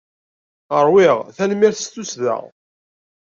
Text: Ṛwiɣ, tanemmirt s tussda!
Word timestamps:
Ṛwiɣ, 0.85 1.17
tanemmirt 1.35 1.79
s 1.83 1.87
tussda! 1.93 2.37